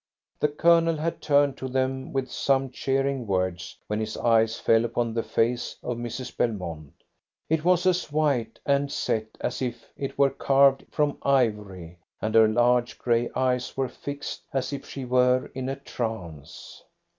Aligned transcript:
The 0.39 0.47
Colonel 0.47 0.97
had 0.97 1.21
turned 1.21 1.57
to 1.57 1.67
them 1.67 2.11
with 2.11 2.27
some 2.31 2.71
cheering 2.71 3.27
words 3.27 3.77
when 3.85 3.99
his 3.99 4.17
eyes 4.17 4.57
fell 4.57 4.83
upon 4.83 5.13
the 5.13 5.21
face 5.21 5.75
of 5.83 5.97
Mrs. 5.99 6.35
Belmont. 6.35 6.91
It 7.49 7.63
was 7.63 7.85
as 7.85 8.11
white 8.11 8.57
and 8.65 8.91
set 8.91 9.37
as 9.41 9.61
if 9.61 9.93
it 9.95 10.17
were 10.17 10.31
carved 10.31 10.87
from 10.89 11.19
ivory, 11.21 11.99
and 12.19 12.33
her 12.33 12.47
large 12.47 12.97
grey 12.97 13.29
eyes 13.35 13.77
were 13.77 13.89
fixed 13.89 14.41
as 14.51 14.73
if 14.73 14.87
she 14.89 15.05
were 15.05 15.51
in 15.53 15.69
a 15.69 15.75
trance. 15.75 16.83